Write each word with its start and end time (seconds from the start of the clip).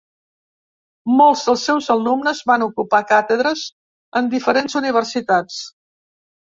Molts 1.19 1.43
dels 1.49 1.65
seus 1.69 1.89
alumnes 1.97 2.41
van 2.53 2.67
ocupar 2.69 3.03
càtedres 3.13 3.63
en 4.23 4.33
diferents 4.35 4.81
universitats. 4.85 5.65